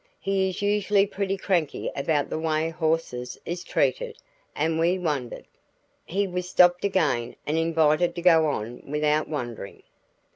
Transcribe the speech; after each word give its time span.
He 0.19 0.49
is 0.49 0.63
usually 0.63 1.05
pretty 1.05 1.37
cranky 1.37 1.91
about 1.95 2.31
the 2.31 2.39
way 2.39 2.69
horses 2.71 3.37
is 3.45 3.63
treated, 3.63 4.17
and 4.55 4.79
we 4.79 4.97
wondered" 4.97 5.45
He 6.15 6.25
was 6.25 6.49
stopped 6.49 6.83
again 6.83 7.35
and 7.45 7.55
invited 7.55 8.15
to 8.15 8.21
go 8.23 8.47
on 8.47 8.81
without 8.87 9.27
wondering. 9.27 9.83